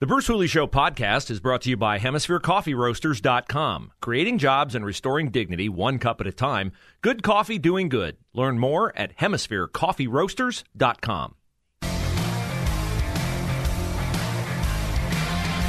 [0.00, 3.90] The Bruce Hooley Show podcast is brought to you by HemisphereCoffeeRoasters.com.
[4.00, 6.70] Creating jobs and restoring dignity one cup at a time.
[7.00, 8.16] Good coffee doing good.
[8.32, 11.34] Learn more at HemisphereCoffeeRoasters.com.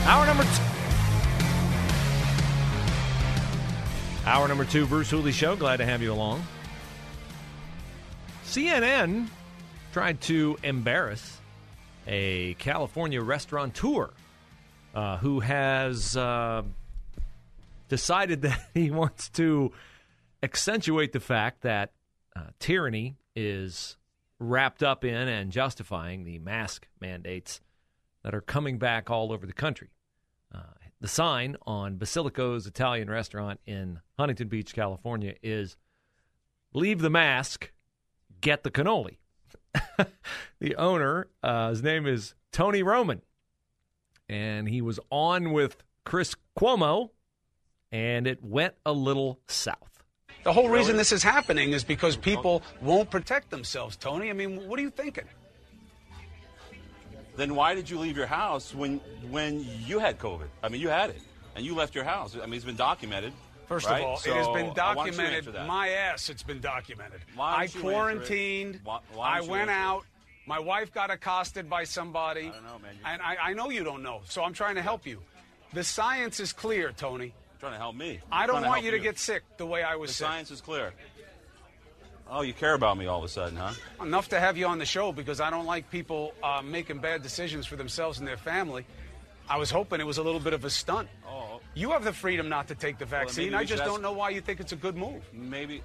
[0.06, 0.64] Hour number two.
[4.28, 5.56] Hour number two, Bruce Hooley Show.
[5.56, 6.46] Glad to have you along.
[8.46, 9.28] CNN
[9.92, 11.40] tried to embarrass
[12.06, 14.12] a California restaurateur
[14.94, 16.64] uh, who has uh,
[17.88, 19.72] decided that he wants to
[20.42, 21.92] accentuate the fact that
[22.36, 23.98] uh, tyranny is
[24.40, 27.62] wrapped up in and justifying the mask mandates
[28.24, 29.90] that are coming back all over the country.
[30.54, 30.62] Uh,
[31.02, 35.78] the sign on Basilico's Italian restaurant in Huntington Beach, California is
[36.74, 37.72] Leave the mask,
[38.42, 39.18] get the cannoli.
[40.60, 43.22] the owner, uh, his name is Tony Roman,
[44.30, 47.10] and he was on with Chris Cuomo,
[47.92, 50.04] and it went a little south.
[50.44, 54.30] The whole reason this is happening is because people won't protect themselves, Tony.
[54.30, 55.26] I mean, what are you thinking?
[57.36, 60.48] Then why did you leave your house when when you had COVID?
[60.64, 61.22] I mean, you had it,
[61.56, 62.36] and you left your house.
[62.36, 63.34] I mean, it's been documented.
[63.68, 64.02] First right?
[64.02, 65.68] of all, So, it has been why don't you documented.
[65.68, 67.22] My ass, it's been documented.
[67.36, 67.94] Why I don't you answer it?
[67.94, 68.80] quarantined.
[68.84, 70.02] Why- why I went out.
[70.02, 70.19] it?
[70.50, 72.48] My wife got accosted by somebody.
[72.48, 72.96] I don't know, man.
[72.96, 75.22] You- And I, I know you don't know, so I'm trying to help you.
[75.74, 77.26] The science is clear, Tony.
[77.26, 78.20] You're trying to help me.
[78.32, 80.26] I I'm don't want help you to get sick the way I was The sick.
[80.28, 80.92] science is clear.
[82.32, 83.74] Oh, you care about me all of a sudden, huh?
[84.02, 87.22] Enough to have you on the show because I don't like people uh, making bad
[87.22, 88.86] decisions for themselves and their family.
[89.48, 91.10] I was hoping it was a little bit of a stunt.
[91.28, 93.50] Oh, You have the freedom not to take the maybe vaccine.
[93.52, 95.22] we I should just ask- don't know why you think it's a good move.
[95.32, 95.84] maybe.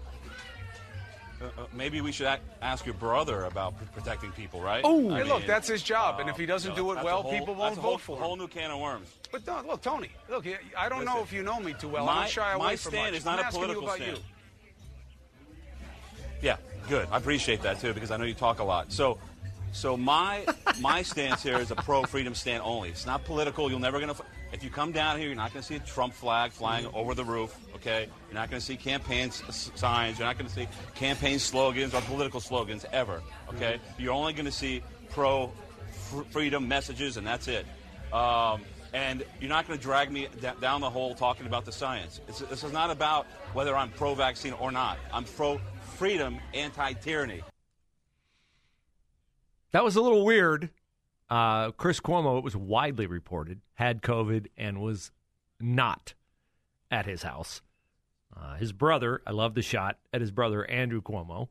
[1.44, 4.81] Uh, uh, maybe we should ask your brother about pr- protecting people, right?
[4.84, 7.05] Oh, hey, look, that's his job, and uh, if he doesn't you know, do it
[7.05, 8.22] well, whole- people won't a whole, vote for him.
[8.22, 9.09] whole new can of worms.
[9.31, 10.47] But look, Tony, look,
[10.78, 12.09] I don't know if you know me too well.
[12.09, 13.19] I my- don't shy away my from stand much.
[13.19, 14.16] is not I'm a political stand.
[14.16, 14.22] you.
[16.41, 16.56] Yeah,
[16.88, 17.09] good.
[17.10, 18.93] I appreciate that too because I know you talk a lot.
[18.93, 19.19] So,
[19.72, 20.44] so my
[20.81, 22.91] my stance here is a pro freedom stand only.
[22.91, 23.71] It's not political.
[23.71, 24.15] You're never gonna.
[24.54, 27.25] If you come down here, you're not gonna see a Trump flag flying over the
[27.25, 27.56] roof.
[27.75, 30.19] Okay, you're not gonna see campaign signs.
[30.19, 33.20] You're not gonna see campaign slogans or political slogans ever.
[33.53, 35.53] Okay, you're only gonna see pro
[35.91, 37.66] fr- freedom messages, and that's it.
[38.12, 38.60] Um,
[38.92, 40.28] and you're not going to drag me
[40.60, 42.21] down the hole talking about the science.
[42.28, 44.98] It's, this is not about whether I'm pro vaccine or not.
[45.12, 45.60] I'm pro
[45.97, 47.42] freedom, anti tyranny.
[49.72, 50.71] That was a little weird.
[51.31, 55.11] Uh, Chris Cuomo, it was widely reported, had COVID and was
[55.61, 56.15] not
[56.91, 57.62] at his house.
[58.37, 61.49] Uh, his brother, I love the shot at his brother, Andrew Cuomo.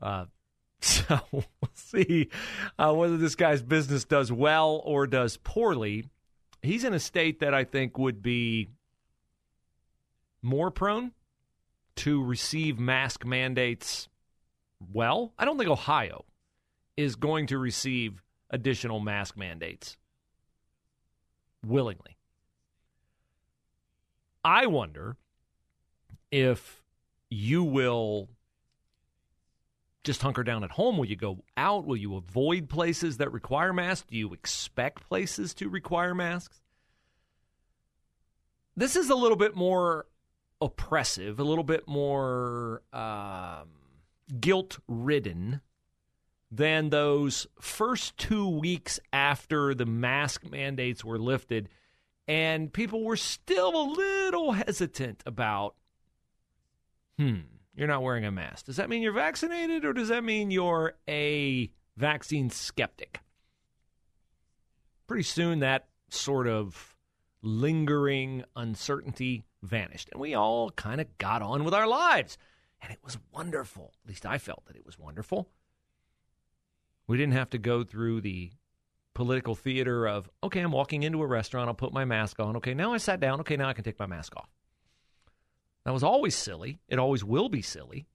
[0.00, 0.26] Uh,
[0.80, 2.30] so we'll see
[2.78, 6.06] uh, whether this guy's business does well or does poorly.
[6.62, 8.68] He's in a state that I think would be
[10.42, 11.12] more prone
[11.96, 14.08] to receive mask mandates
[14.92, 15.32] well.
[15.38, 16.24] I don't think Ohio
[16.96, 19.96] is going to receive additional mask mandates
[21.64, 22.16] willingly.
[24.44, 25.16] I wonder
[26.30, 26.82] if
[27.28, 28.28] you will
[30.02, 30.96] just hunker down at home.
[30.96, 31.86] Will you go out?
[31.86, 34.06] Will you avoid places that require masks?
[34.10, 36.60] Do you expect places to require masks?
[38.76, 40.06] This is a little bit more
[40.60, 43.68] oppressive, a little bit more um,
[44.40, 45.60] guilt ridden
[46.50, 51.68] than those first two weeks after the mask mandates were lifted.
[52.26, 55.74] And people were still a little hesitant about,
[57.18, 57.40] hmm,
[57.74, 58.66] you're not wearing a mask.
[58.66, 63.20] Does that mean you're vaccinated or does that mean you're a vaccine skeptic?
[65.06, 66.96] Pretty soon that sort of
[67.42, 70.08] lingering uncertainty vanished.
[70.12, 72.38] And we all kind of got on with our lives.
[72.82, 73.92] And it was wonderful.
[74.04, 75.48] At least I felt that it was wonderful.
[77.10, 78.52] We didn't have to go through the
[79.14, 82.54] political theater of, okay, I'm walking into a restaurant, I'll put my mask on.
[82.58, 83.40] Okay, now I sat down.
[83.40, 84.48] Okay, now I can take my mask off.
[85.84, 86.78] That was always silly.
[86.88, 88.06] It always will be silly.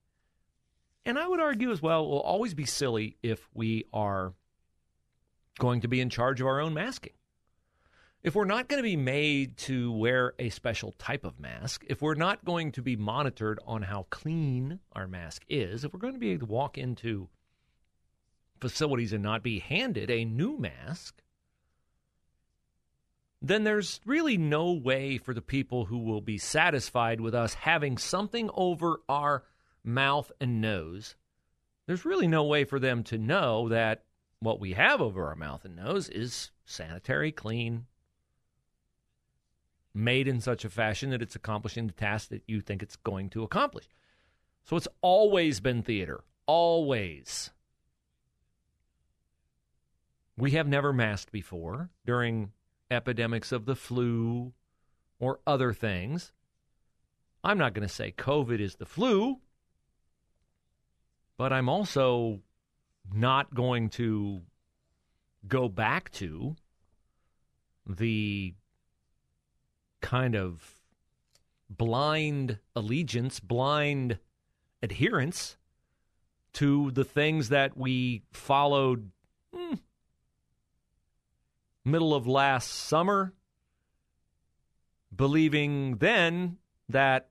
[1.05, 4.33] And I would argue as well, it will always be silly if we are
[5.59, 7.11] going to be in charge of our own masking.
[8.25, 12.01] if we're not going to be made to wear a special type of mask, if
[12.01, 16.13] we're not going to be monitored on how clean our mask is, if we're going
[16.13, 17.29] to be able to walk into
[18.59, 21.21] facilities and not be handed a new mask,
[23.41, 27.97] then there's really no way for the people who will be satisfied with us having
[27.97, 29.43] something over our
[29.83, 31.15] mouth and nose.
[31.85, 34.03] There's really no way for them to know that
[34.39, 37.85] what we have over our mouth and nose is sanitary, clean,
[39.93, 43.29] made in such a fashion that it's accomplishing the task that you think it's going
[43.29, 43.87] to accomplish.
[44.65, 46.23] So it's always been theater.
[46.47, 47.51] Always.
[50.37, 52.51] We have never masked before during
[52.91, 54.53] epidemics of the flu
[55.19, 56.33] or other things.
[57.43, 59.39] I'm not going to say COVID is the flu,
[61.37, 62.41] but I'm also
[63.13, 64.41] not going to
[65.47, 66.55] go back to
[67.87, 68.53] the
[70.01, 70.79] kind of
[71.69, 74.19] blind allegiance, blind
[74.81, 75.57] adherence
[76.53, 79.11] to the things that we followed
[79.53, 79.75] hmm,
[81.85, 83.33] middle of last summer,
[85.15, 86.57] believing then
[86.89, 87.29] that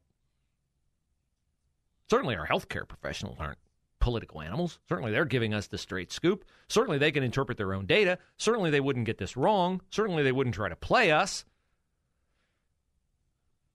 [2.09, 3.59] certainly our healthcare professionals aren't
[3.99, 4.79] political animals.
[4.89, 6.45] Certainly they're giving us the straight scoop.
[6.69, 8.19] Certainly they can interpret their own data.
[8.37, 9.81] Certainly they wouldn't get this wrong.
[9.91, 11.45] Certainly they wouldn't try to play us.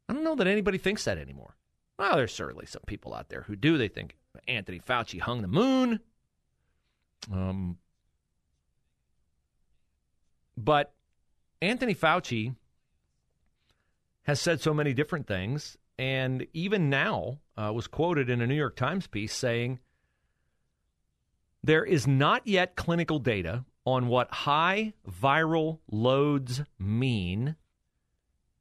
[0.08, 1.56] I don't know that anybody thinks that anymore.
[1.98, 3.78] Well, there's certainly some people out there who do.
[3.78, 4.18] They think
[4.48, 6.00] Anthony Fauci hung the moon.
[7.31, 7.78] Um,
[10.60, 10.94] but
[11.62, 12.56] Anthony Fauci
[14.24, 18.56] has said so many different things, and even now uh, was quoted in a New
[18.56, 19.80] York Times piece saying
[21.64, 27.56] there is not yet clinical data on what high viral loads mean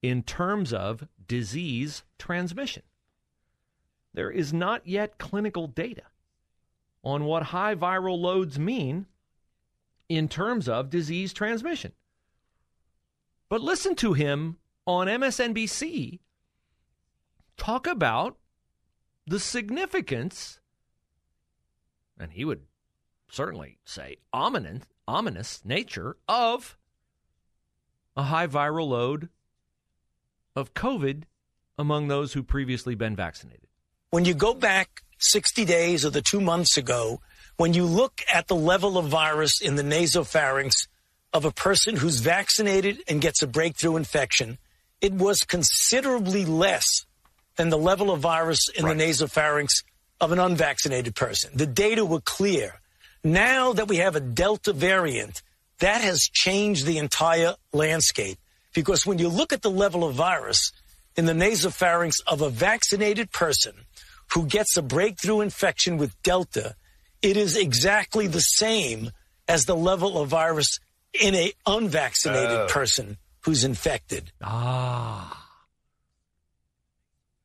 [0.00, 2.82] in terms of disease transmission.
[4.14, 6.04] There is not yet clinical data
[7.02, 9.06] on what high viral loads mean
[10.08, 11.92] in terms of disease transmission.
[13.48, 16.20] But listen to him on MSNBC
[17.56, 18.36] talk about
[19.26, 20.60] the significance,
[22.18, 22.62] and he would
[23.30, 26.78] certainly say ominous, ominous nature of
[28.16, 29.28] a high viral load
[30.56, 31.24] of COVID
[31.78, 33.68] among those who previously been vaccinated.
[34.10, 37.20] When you go back 60 days or the two months ago,
[37.56, 40.86] when you look at the level of virus in the nasopharynx
[41.32, 44.58] of a person who's vaccinated and gets a breakthrough infection,
[45.00, 47.04] it was considerably less
[47.56, 48.96] than the level of virus in right.
[48.96, 49.82] the nasopharynx
[50.20, 51.50] of an unvaccinated person.
[51.54, 52.80] The data were clear.
[53.22, 55.42] Now that we have a Delta variant,
[55.80, 58.38] that has changed the entire landscape.
[58.74, 60.72] Because when you look at the level of virus
[61.16, 63.74] in the nasopharynx of a vaccinated person
[64.32, 66.74] who gets a breakthrough infection with Delta,
[67.22, 69.10] it is exactly the same
[69.46, 70.78] as the level of virus
[71.20, 72.66] in a unvaccinated uh.
[72.68, 74.32] person who's infected.
[74.42, 75.46] Ah.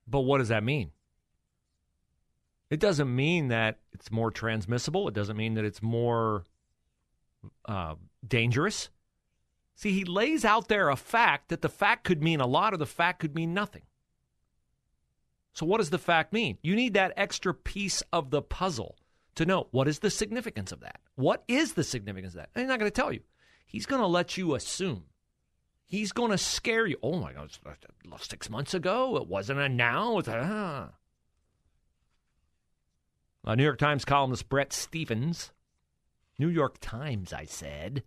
[0.08, 0.92] But what does that mean?
[2.70, 5.08] It doesn't mean that it's more transmissible.
[5.08, 6.44] It doesn't mean that it's more
[7.66, 7.96] uh,
[8.28, 8.90] dangerous.
[9.76, 12.78] See, he lays out there a fact that the fact could mean a lot or
[12.78, 13.84] the fact could mean nothing.
[15.53, 16.57] So, what does the fact mean?
[16.62, 18.98] You need that extra piece of the puzzle
[19.36, 21.00] to know what is the significance of that.
[21.15, 22.50] What is the significance of that?
[22.55, 23.22] And he's not going to tell you.
[23.65, 25.05] He's going to let you assume.
[25.86, 26.98] He's going to scare you.
[27.03, 27.51] Oh my God,
[28.19, 30.17] six months ago, it wasn't a now.
[30.17, 30.89] It's a, ah.
[33.45, 35.51] Uh, New York Times columnist Bret Stephens,
[36.39, 38.03] New York Times, I said,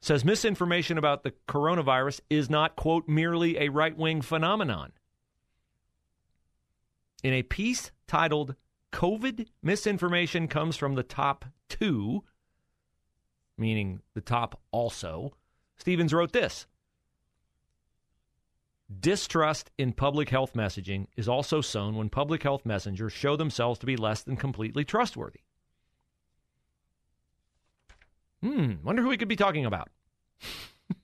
[0.00, 4.92] says misinformation about the coronavirus is not, quote, merely a right wing phenomenon.
[7.24, 8.54] In a piece titled
[8.92, 12.22] COVID Misinformation Comes from the Top Two,
[13.56, 15.34] meaning the top also,
[15.78, 16.66] Stephens wrote this
[19.00, 23.86] Distrust in public health messaging is also sown when public health messengers show themselves to
[23.86, 25.40] be less than completely trustworthy.
[28.42, 29.88] Hmm, wonder who he could be talking about.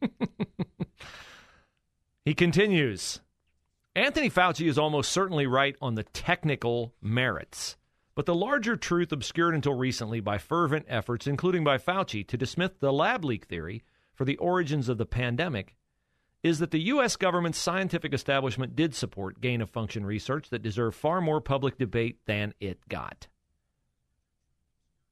[2.27, 3.23] he continues
[3.97, 7.77] Anthony Fauci is almost certainly right on the technical merits,
[8.15, 12.71] but the larger truth obscured until recently by fervent efforts, including by Fauci, to dismiss
[12.79, 13.83] the lab leak theory
[14.15, 15.75] for the origins of the pandemic
[16.43, 17.17] is that the U.S.
[17.17, 22.19] government's scientific establishment did support gain of function research that deserved far more public debate
[22.27, 23.27] than it got.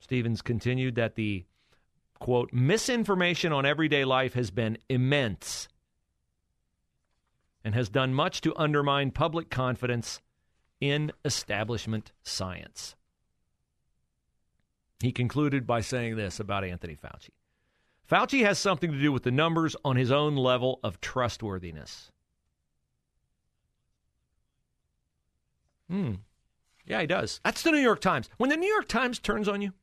[0.00, 1.44] Stephens continued that the
[2.18, 5.68] quote, misinformation on everyday life has been immense
[7.68, 10.22] and has done much to undermine public confidence
[10.80, 12.96] in establishment science.
[15.00, 17.28] He concluded by saying this about Anthony Fauci
[18.10, 22.10] Fauci has something to do with the numbers on his own level of trustworthiness.
[25.90, 26.14] Hmm.
[26.86, 27.38] Yeah, he does.
[27.44, 28.30] That's the New York Times.
[28.38, 29.74] When the New York Times turns on you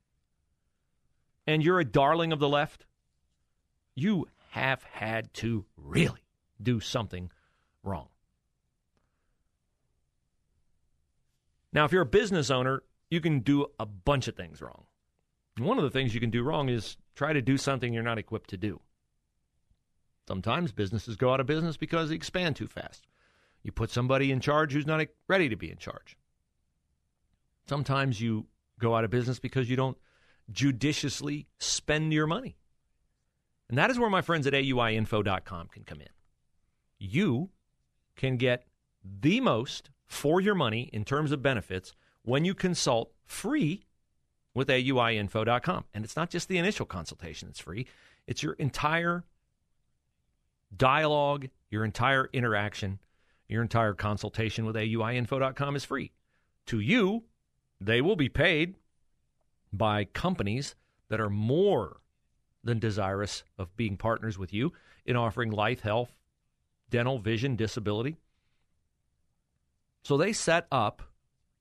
[1.45, 2.87] and you're a darling of the left,
[3.93, 6.25] you have had to really
[6.59, 7.29] do something
[7.85, 8.07] wrong.
[11.71, 14.85] Now, if you're a business owner, you can do a bunch of things wrong.
[15.57, 18.17] One of the things you can do wrong is try to do something you're not
[18.17, 18.81] equipped to do.
[20.27, 23.07] Sometimes businesses go out of business because they expand too fast.
[23.61, 26.17] You put somebody in charge who's not ready to be in charge.
[27.67, 28.47] Sometimes you
[28.79, 29.97] go out of business because you don't
[30.51, 32.57] judiciously spend your money.
[33.69, 36.09] And that is where my friends at AUIinfo.com can come in.
[36.99, 37.49] You
[38.15, 38.65] can get
[39.03, 41.93] the most for your money in terms of benefits
[42.23, 43.85] when you consult free
[44.53, 45.85] with AUIinfo.com.
[45.93, 47.87] And it's not just the initial consultation that's free,
[48.27, 49.23] it's your entire
[50.75, 52.99] dialogue, your entire interaction,
[53.47, 56.11] your entire consultation with AUIinfo.com is free.
[56.67, 57.23] To you,
[57.79, 58.75] they will be paid
[59.71, 60.75] by companies
[61.09, 61.97] that are more
[62.63, 64.73] than desirous of being partners with you
[65.05, 66.15] in offering life, health,
[66.95, 68.15] dental, vision, disability.
[70.05, 71.01] So they set up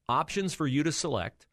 [0.08, 1.48] options for you to select.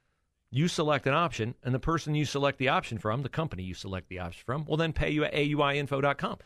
[0.52, 3.74] You select an option, and the person you select the option from, the company you
[3.74, 6.38] select the option from, will then pay you at auiinfo.com.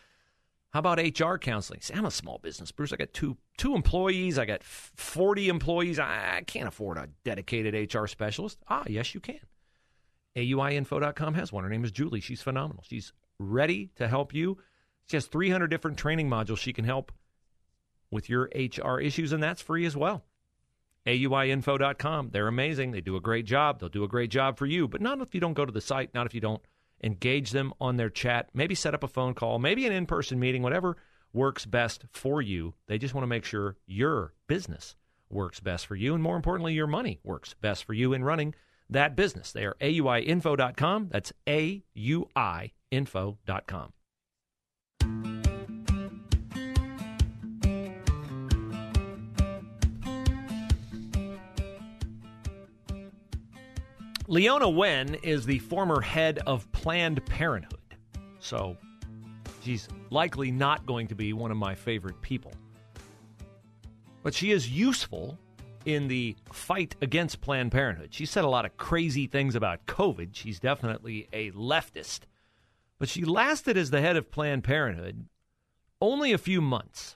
[0.72, 1.82] How about HR counseling?
[1.94, 2.94] I'm a small business, Bruce.
[2.94, 4.40] I got two two employees.
[4.40, 6.00] I got 40 employees.
[6.00, 8.60] I can't afford a dedicated HR specialist.
[8.70, 9.42] Ah, yes, you can.
[10.38, 11.66] AUIinfo.com has one.
[11.66, 12.22] Her name is Julie.
[12.22, 12.84] She's phenomenal.
[12.88, 14.58] She's ready to help you.
[15.08, 17.12] She has 300 different training modules she can help
[18.12, 20.24] with your HR issues, and that's free as well.
[21.08, 22.30] AUIinfo.com.
[22.32, 22.92] They're amazing.
[22.92, 23.80] They do a great job.
[23.80, 25.82] They'll do a great job for you, but not if you don't go to the
[25.82, 26.62] site, not if you don't
[27.04, 30.40] engage them on their chat, maybe set up a phone call, maybe an in person
[30.40, 30.98] meeting, whatever
[31.34, 32.74] works best for you.
[32.88, 34.96] They just want to make sure your business
[35.30, 38.56] works best for you, and more importantly, your money works best for you in running
[38.90, 39.52] that business.
[39.52, 41.10] They are AUIinfo.com.
[41.12, 42.74] That's AUIinfo.com.
[54.28, 57.80] Leana Wen is the former head of Planned Parenthood.
[58.40, 58.76] So
[59.62, 62.52] she's likely not going to be one of my favorite people.
[64.24, 65.38] But she is useful
[65.86, 68.16] in the fight against Planned Parenthood.
[68.16, 70.30] She said a lot of crazy things about COVID.
[70.34, 72.22] She's definitely a leftist.
[72.98, 75.28] But she lasted as the head of Planned Parenthood
[76.02, 77.16] only a few months.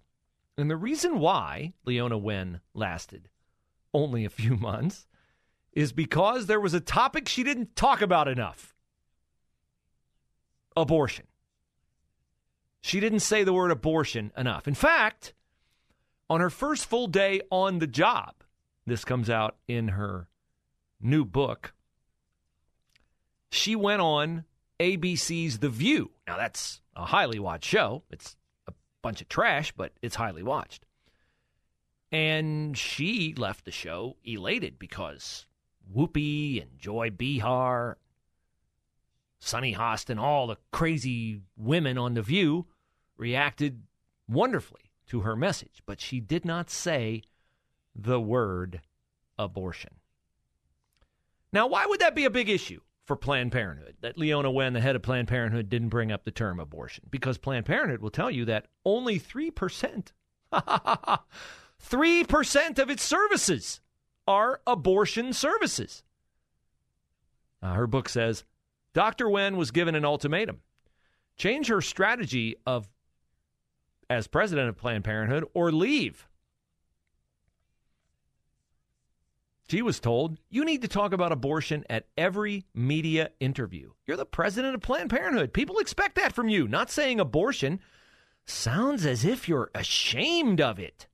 [0.59, 3.29] And the reason why Leana Wen lasted
[3.95, 5.07] only a few months
[5.73, 8.75] is because there was a topic she didn't talk about enough
[10.75, 11.25] abortion.
[12.81, 14.67] She didn't say the word abortion enough.
[14.67, 15.33] In fact,
[16.29, 18.35] on her first full day on the job,
[18.85, 20.29] this comes out in her
[21.01, 21.73] new book,
[23.51, 24.45] she went on
[24.79, 26.11] ABC's The View.
[26.27, 28.03] Now, that's a highly watched show.
[28.11, 30.85] It's a bunch of trash, but it's highly watched.
[32.11, 35.45] And she left the show elated because
[35.93, 37.97] Whoopi and Joy Behar,
[39.39, 42.67] Sunny Hostin, all the crazy women on The View
[43.17, 43.83] reacted
[44.27, 47.23] wonderfully to her message, but she did not say
[47.95, 48.81] the word
[49.37, 49.91] abortion.
[51.51, 53.95] Now, why would that be a big issue for Planned Parenthood?
[54.01, 57.05] That Leana Wen, the head of Planned Parenthood, didn't bring up the term abortion?
[57.09, 60.11] Because Planned Parenthood will tell you that only 3%,
[60.53, 63.81] 3% of its services
[64.29, 66.03] are abortion services.
[67.61, 68.45] Uh, her book says
[68.93, 69.29] Dr.
[69.29, 70.61] Wen was given an ultimatum
[71.39, 72.87] change her strategy of
[74.09, 76.27] as president of Planned Parenthood or leave.
[79.69, 83.91] She was told, you need to talk about abortion at every media interview.
[84.05, 85.53] You're the president of Planned Parenthood.
[85.53, 86.67] People expect that from you.
[86.67, 87.79] Not saying abortion
[88.45, 91.07] sounds as if you're ashamed of it.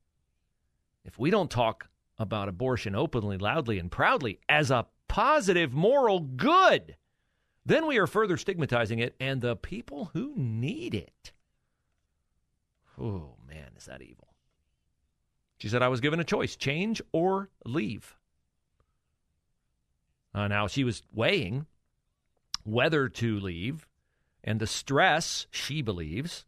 [1.03, 6.95] If we don't talk about abortion openly, loudly, and proudly as a positive moral good,
[7.65, 11.31] then we are further stigmatizing it and the people who need it.
[13.00, 14.29] Oh, man, is that evil.
[15.57, 18.15] She said, I was given a choice change or leave.
[20.34, 21.65] Uh, now, she was weighing
[22.63, 23.88] whether to leave,
[24.43, 26.45] And the stress, she believes,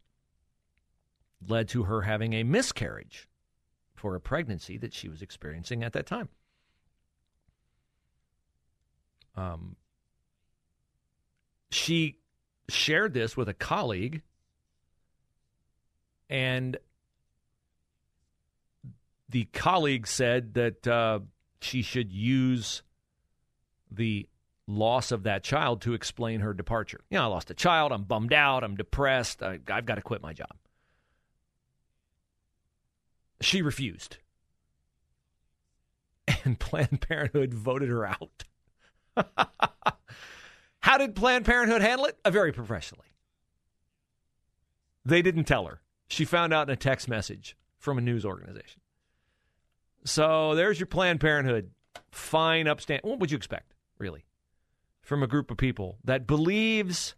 [1.46, 3.27] led to her having a miscarriage
[3.98, 6.28] for a pregnancy that she was experiencing at that time.
[9.36, 9.76] Um,
[11.70, 12.18] she
[12.68, 14.22] shared this with a colleague,
[16.28, 16.76] and
[19.28, 21.20] the colleague said that uh,
[21.60, 22.82] she should use
[23.90, 24.28] the
[24.66, 27.00] loss of that child to explain her departure.
[27.10, 27.92] You know, I lost a child.
[27.92, 28.64] I'm bummed out.
[28.64, 29.42] I'm depressed.
[29.42, 30.57] I, I've got to quit my job.
[33.40, 34.18] She refused.
[36.44, 38.44] And Planned Parenthood voted her out.
[40.80, 42.18] How did Planned Parenthood handle it?
[42.24, 43.08] Uh, very professionally.
[45.04, 45.80] They didn't tell her.
[46.08, 48.80] She found out in a text message from a news organization.
[50.04, 51.70] So there's your Planned Parenthood.
[52.10, 53.08] Fine, upstanding.
[53.08, 54.24] What would you expect, really,
[55.02, 57.14] from a group of people that believes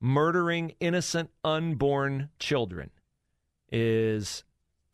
[0.00, 2.90] murdering innocent unborn children
[3.70, 4.44] is,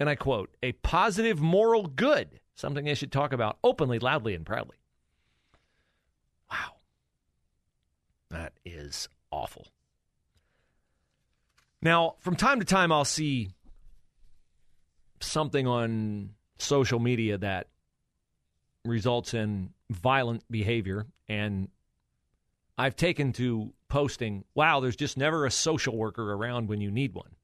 [0.00, 4.44] and I quote, a positive moral good, something they should talk about openly, loudly, and
[4.44, 4.76] proudly.
[6.50, 6.76] Wow.
[8.30, 9.66] That is awful.
[11.80, 13.50] Now, from time to time, I'll see
[15.20, 17.68] something on social media that
[18.84, 21.06] results in violent behavior.
[21.28, 21.68] And
[22.76, 27.14] I've taken to posting, wow, there's just never a social worker around when you need
[27.14, 27.36] one.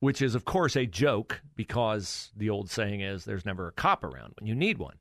[0.00, 4.04] Which is, of course, a joke because the old saying is there's never a cop
[4.04, 4.98] around when you need one.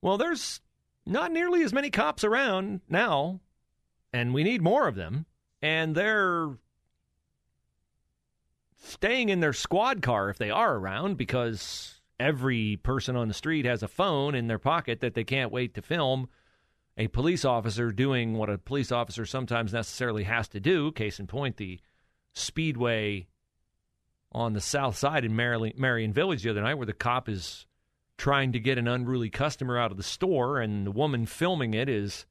[0.00, 0.60] Well, there's
[1.04, 3.40] not nearly as many cops around now,
[4.12, 5.26] and we need more of them.
[5.60, 6.50] And they're
[8.84, 13.64] staying in their squad car if they are around because every person on the street
[13.64, 16.28] has a phone in their pocket that they can't wait to film
[16.96, 20.92] a police officer doing what a police officer sometimes necessarily has to do.
[20.92, 21.80] Case in point, the
[22.34, 23.26] speedway
[24.34, 27.66] on the south side in Merion Village the other night, where the cop is
[28.18, 31.88] trying to get an unruly customer out of the store, and the woman filming it
[31.88, 32.26] is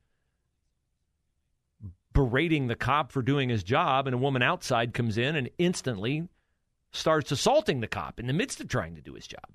[2.11, 6.27] berating the cop for doing his job, and a woman outside comes in and instantly
[6.91, 9.49] starts assaulting the cop in the midst of trying to do his job.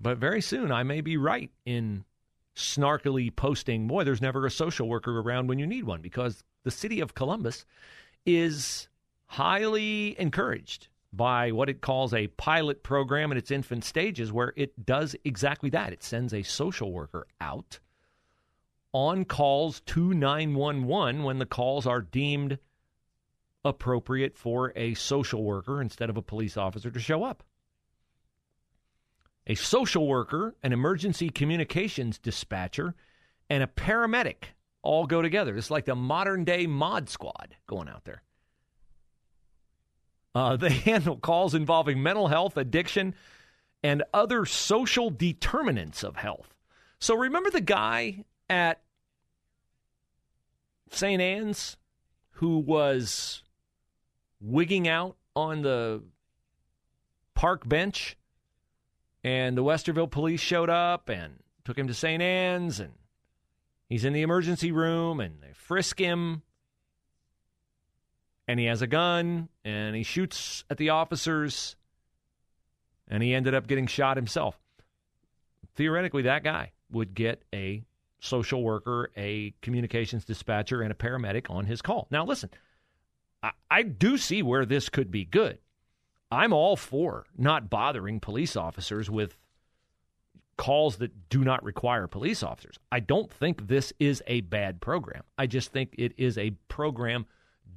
[0.00, 2.04] But very soon, I may be right in
[2.54, 6.70] snarkily posting, boy, there's never a social worker around when you need one, because the
[6.70, 7.64] city of Columbus
[8.24, 8.88] is
[9.26, 14.84] highly encouraged by what it calls a pilot program in its infant stages, where it
[14.84, 15.92] does exactly that.
[15.92, 17.78] It sends a social worker out
[18.92, 22.58] on calls to 911 when the calls are deemed
[23.64, 27.42] appropriate for a social worker instead of a police officer to show up.
[29.46, 32.94] A social worker, an emergency communications dispatcher,
[33.50, 35.56] and a paramedic all go together.
[35.56, 38.22] It's like the modern day mod squad going out there.
[40.34, 43.14] Uh, they handle calls involving mental health, addiction,
[43.82, 46.54] and other social determinants of health.
[46.98, 48.80] So remember the guy at
[50.90, 51.20] St.
[51.20, 51.76] Anne's
[52.38, 53.42] who was
[54.40, 56.02] wigging out on the
[57.34, 58.16] park bench,
[59.22, 62.22] and the Westerville police showed up and took him to St.
[62.22, 62.92] Anne's, and
[63.88, 66.42] he's in the emergency room, and they frisk him,
[68.46, 71.76] and he has a gun, and he shoots at the officers,
[73.08, 74.58] and he ended up getting shot himself.
[75.76, 77.84] Theoretically, that guy would get a
[78.20, 82.06] social worker, a communications dispatcher, and a paramedic on his call.
[82.10, 82.50] Now, listen,
[83.42, 85.58] I, I do see where this could be good.
[86.30, 89.36] I'm all for not bothering police officers with
[90.56, 92.78] calls that do not require police officers.
[92.90, 95.22] I don't think this is a bad program.
[95.36, 97.26] I just think it is a program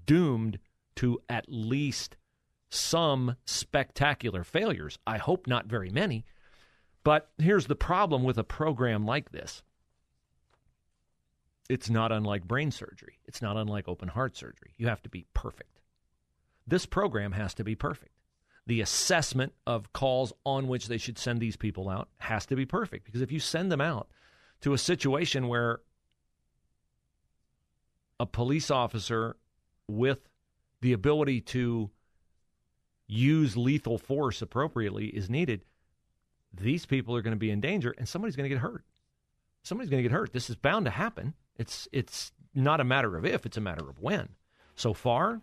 [0.07, 0.57] doomed
[0.95, 2.17] to at least
[2.69, 4.97] some spectacular failures.
[5.05, 6.25] I hope not very many.
[7.03, 9.61] But here's the problem with a program like this
[11.69, 13.19] it's not unlike brain surgery.
[13.25, 14.73] It's not unlike open heart surgery.
[14.77, 15.81] You have to be perfect.
[16.65, 18.11] This program has to be perfect.
[18.65, 22.65] The assessment of calls on which they should send these people out has to be
[22.65, 24.09] perfect because if you send them out
[24.61, 25.79] to a situation where
[28.19, 29.37] a police officer
[29.87, 30.19] with
[30.81, 31.89] the ability to
[33.07, 35.61] use lethal force appropriately is needed,
[36.53, 38.83] these people are going to be in danger and somebody's going to get hurt.
[39.63, 40.33] Somebody's going to get hurt.
[40.33, 41.33] This is bound to happen.
[41.57, 44.29] It's it's not a matter of if, it's a matter of when.
[44.75, 45.41] So far,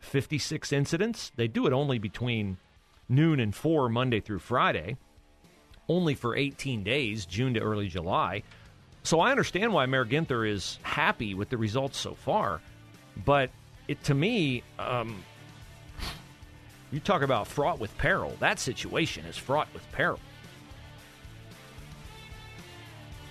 [0.00, 1.32] 56 incidents.
[1.36, 2.58] They do it only between
[3.08, 4.96] noon and 4 Monday through Friday,
[5.88, 8.42] only for 18 days, June to early July.
[9.02, 12.60] So I understand why Mayor Ginther is happy with the results so far,
[13.24, 13.50] but
[13.88, 15.22] it to me, um,
[16.92, 18.36] you talk about fraught with peril.
[18.40, 20.20] That situation is fraught with peril.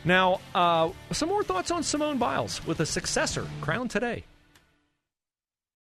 [0.03, 4.23] Now, uh, some more thoughts on Simone Biles with a successor crowned today.